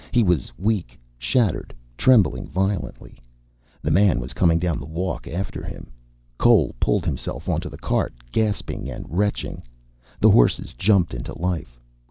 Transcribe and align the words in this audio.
He 0.11 0.23
was 0.23 0.51
weak, 0.57 0.99
shattered, 1.19 1.75
trembling 1.95 2.47
violently. 2.47 3.19
The 3.83 3.91
man 3.91 4.19
was 4.19 4.33
coming 4.33 4.57
down 4.57 4.79
the 4.79 4.87
walk 4.87 5.27
after 5.27 5.63
him. 5.63 5.91
Cole 6.39 6.73
pulled 6.79 7.05
himself 7.05 7.47
onto 7.47 7.69
the 7.69 7.77
cart, 7.77 8.11
gasping 8.31 8.89
and 8.89 9.05
retching. 9.07 9.61
The 10.19 10.31
horses 10.31 10.73
jumped 10.75 11.13
into 11.13 11.37
life. 11.39 11.79